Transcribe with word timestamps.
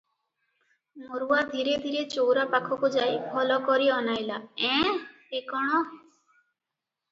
ମରୁଆ 1.09 1.41
ଧୀରେ 1.51 1.75
ଧୀରେ 1.83 2.01
ଚଉରା 2.13 2.47
ପାଖକୁ 2.55 2.91
ଯାଇ 2.97 3.21
ଭଲ 3.35 3.59
କରି 3.69 3.93
ଅନାଇଲା 3.99 4.41
ଏଁ, 4.73 4.99
ଏ 5.41 5.45
କଣ? 5.55 5.87